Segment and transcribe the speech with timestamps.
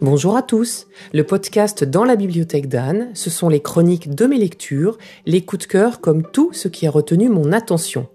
[0.00, 0.86] Bonjour à tous.
[1.12, 5.66] Le podcast Dans la bibliothèque d'Anne, ce sont les chroniques de mes lectures, les coups
[5.66, 8.06] de cœur comme tout ce qui a retenu mon attention.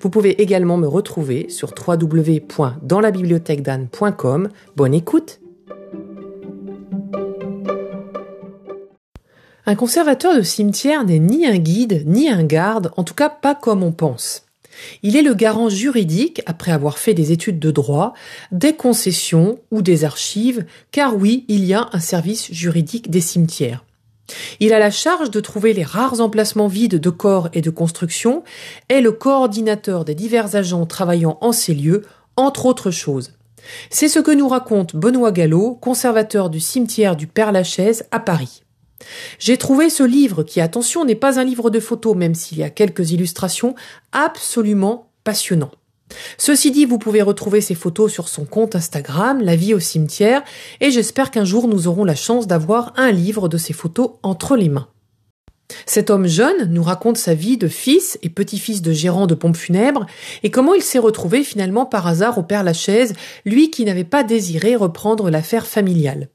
[0.00, 4.48] Vous pouvez également me retrouver sur www.danslabibliothèquedanne.com.
[4.76, 5.40] Bonne écoute.
[9.66, 13.54] Un conservateur de cimetière n'est ni un guide, ni un garde, en tout cas pas
[13.54, 14.43] comme on pense.
[15.02, 18.14] Il est le garant juridique, après avoir fait des études de droit,
[18.52, 23.84] des concessions ou des archives, car oui, il y a un service juridique des cimetières.
[24.60, 28.42] Il a la charge de trouver les rares emplacements vides de corps et de construction,
[28.88, 32.02] est le coordinateur des divers agents travaillant en ces lieux,
[32.36, 33.32] entre autres choses.
[33.90, 38.63] C'est ce que nous raconte Benoît Gallo, conservateur du cimetière du Père-Lachaise à Paris.
[39.38, 42.62] J'ai trouvé ce livre, qui, attention, n'est pas un livre de photos, même s'il y
[42.62, 43.74] a quelques illustrations,
[44.12, 45.70] absolument passionnant.
[46.38, 50.42] Ceci dit, vous pouvez retrouver ces photos sur son compte Instagram, La vie au cimetière,
[50.80, 54.56] et j'espère qu'un jour nous aurons la chance d'avoir un livre de ces photos entre
[54.56, 54.88] les mains.
[55.86, 59.56] Cet homme jeune nous raconte sa vie de fils et petit-fils de gérant de pompes
[59.56, 60.06] funèbres
[60.42, 64.24] et comment il s'est retrouvé finalement par hasard au Père Lachaise, lui qui n'avait pas
[64.24, 66.28] désiré reprendre l'affaire familiale.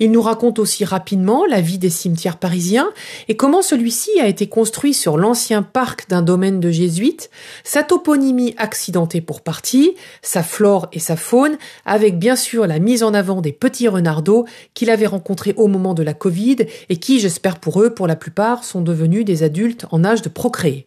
[0.00, 2.90] Il nous raconte aussi rapidement la vie des cimetières parisiens
[3.28, 7.30] et comment celui-ci a été construit sur l'ancien parc d'un domaine de jésuites,
[7.64, 13.02] sa toponymie accidentée pour partie, sa flore et sa faune, avec bien sûr la mise
[13.02, 16.56] en avant des petits renardeaux qu'il avait rencontrés au moment de la Covid
[16.88, 20.28] et qui, j'espère pour eux, pour la plupart, sont devenus des adultes en âge de
[20.28, 20.86] procréer.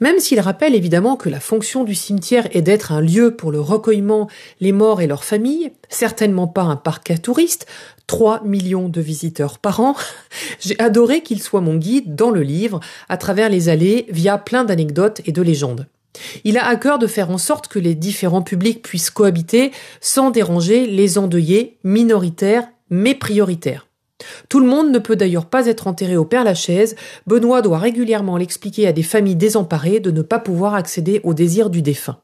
[0.00, 3.60] Même s'il rappelle évidemment que la fonction du cimetière est d'être un lieu pour le
[3.60, 4.28] recueillement,
[4.60, 7.66] les morts et leurs familles, certainement pas un parc à touristes,
[8.06, 9.94] 3 millions de visiteurs par an,
[10.60, 14.64] j'ai adoré qu'il soit mon guide dans le livre, à travers les allées, via plein
[14.64, 15.86] d'anecdotes et de légendes.
[16.44, 19.70] Il a à cœur de faire en sorte que les différents publics puissent cohabiter
[20.00, 23.87] sans déranger les endeuillés minoritaires mais prioritaires.
[24.48, 26.96] Tout le monde ne peut d'ailleurs pas être enterré au Père Lachaise.
[27.26, 31.70] Benoît doit régulièrement l'expliquer à des familles désemparées de ne pas pouvoir accéder au désir
[31.70, 32.18] du défunt.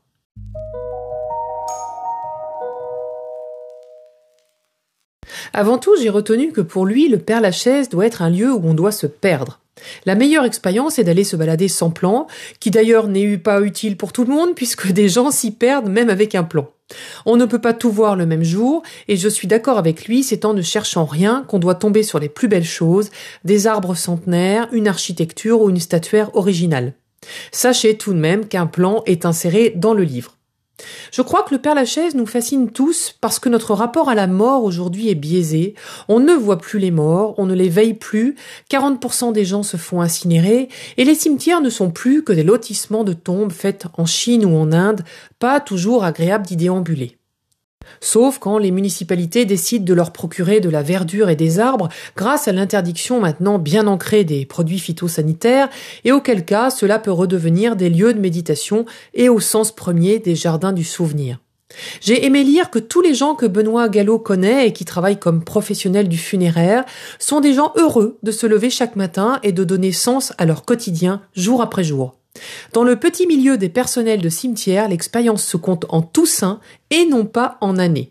[5.53, 8.61] Avant tout, j'ai retenu que pour lui, le Père Lachaise doit être un lieu où
[8.65, 9.61] on doit se perdre.
[10.05, 12.27] La meilleure expérience est d'aller se balader sans plan,
[12.59, 16.11] qui d'ailleurs n'est pas utile pour tout le monde puisque des gens s'y perdent même
[16.11, 16.69] avec un plan.
[17.27, 20.23] On ne peut pas tout voir le même jour, et je suis d'accord avec lui,
[20.23, 23.11] c'est en ne cherchant rien qu'on doit tomber sur les plus belles choses,
[23.45, 26.95] des arbres centenaires, une architecture ou une statuaire originale.
[27.53, 30.34] Sachez tout de même qu'un plan est inséré dans le livre.
[31.13, 34.27] Je crois que le Père Lachaise nous fascine tous parce que notre rapport à la
[34.27, 35.75] mort aujourd'hui est biaisé.
[36.09, 38.37] On ne voit plus les morts, on ne les veille plus,
[38.71, 43.05] 40% des gens se font incinérer, et les cimetières ne sont plus que des lotissements
[43.05, 45.03] de tombes faites en Chine ou en Inde,
[45.39, 47.19] pas toujours agréables d'y déambuler.
[48.01, 52.49] Sauf quand les municipalités décident de leur procurer de la verdure et des arbres grâce
[52.49, 55.69] à l'interdiction maintenant bien ancrée des produits phytosanitaires,
[56.05, 58.85] et auquel cas cela peut redevenir des lieux de méditation
[59.15, 61.39] et au sens premier des jardins du souvenir.
[62.01, 65.43] J'ai aimé lire que tous les gens que Benoît Gallo connaît et qui travaillent comme
[65.43, 66.85] professionnels du funéraire
[67.19, 70.65] sont des gens heureux de se lever chaque matin et de donner sens à leur
[70.65, 72.17] quotidien jour après jour.
[72.73, 77.25] Dans le petit milieu des personnels de cimetière, l'expérience se compte en toussaint et non
[77.25, 78.11] pas en années.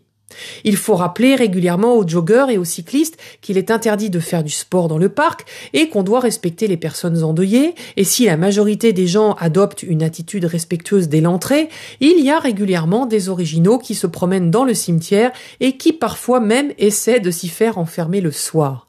[0.64, 4.52] Il faut rappeler régulièrement aux joggeurs et aux cyclistes qu'il est interdit de faire du
[4.52, 8.94] sport dans le parc et qu'on doit respecter les personnes endeuillées, et si la majorité
[8.94, 11.70] des gens adoptent une attitude respectueuse dès l'entrée,
[12.00, 16.40] il y a régulièrement des originaux qui se promènent dans le cimetière et qui parfois
[16.40, 18.88] même essaient de s'y faire enfermer le soir.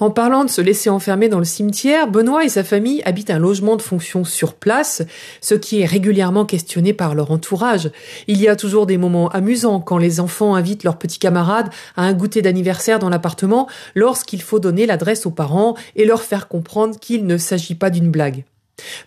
[0.00, 3.38] En parlant de se laisser enfermer dans le cimetière, Benoît et sa famille habitent un
[3.38, 5.02] logement de fonction sur place,
[5.40, 7.90] ce qui est régulièrement questionné par leur entourage.
[8.26, 12.02] Il y a toujours des moments amusants quand les enfants invitent leurs petits camarades à
[12.02, 16.98] un goûter d'anniversaire dans l'appartement lorsqu'il faut donner l'adresse aux parents et leur faire comprendre
[16.98, 18.44] qu'il ne s'agit pas d'une blague.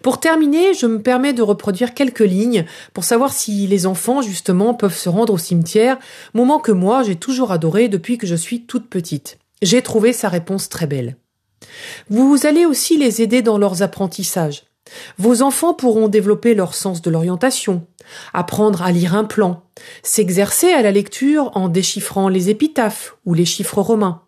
[0.01, 4.73] Pour terminer, je me permets de reproduire quelques lignes pour savoir si les enfants, justement,
[4.73, 5.97] peuvent se rendre au cimetière,
[6.33, 9.37] moment que moi j'ai toujours adoré depuis que je suis toute petite.
[9.61, 11.17] J'ai trouvé sa réponse très belle.
[12.09, 14.63] Vous allez aussi les aider dans leurs apprentissages.
[15.17, 17.87] Vos enfants pourront développer leur sens de l'orientation,
[18.33, 19.63] apprendre à lire un plan,
[20.03, 24.21] s'exercer à la lecture en déchiffrant les épitaphes ou les chiffres romains,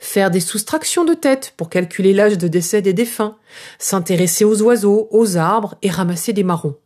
[0.00, 3.36] faire des soustractions de tête pour calculer l'âge de décès des défunts,
[3.78, 6.76] s'intéresser aux oiseaux, aux arbres et ramasser des marrons.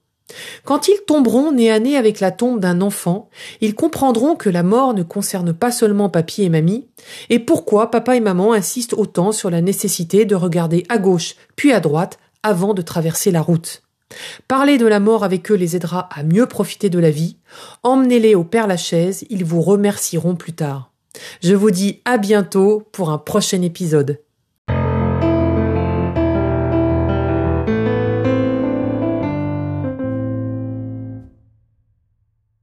[0.65, 3.29] Quand ils tomberont nez à nez avec la tombe d'un enfant,
[3.61, 6.89] ils comprendront que la mort ne concerne pas seulement papy et mamie,
[7.31, 11.73] et pourquoi papa et maman insistent autant sur la nécessité de regarder à gauche puis
[11.73, 13.83] à droite avant de traverser la route.
[14.49, 17.39] Parler de la mort avec eux les aidera à mieux profiter de la vie.
[17.83, 20.93] Emmenez-les au Père Lachaise, ils vous remercieront plus tard.
[21.43, 24.21] Je vous dis à bientôt pour un prochain épisode.